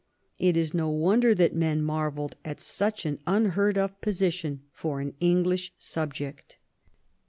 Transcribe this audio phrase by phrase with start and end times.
[0.39, 5.13] It is no wonder that men marvelled at such an unheard of position for an
[5.19, 6.57] English subject.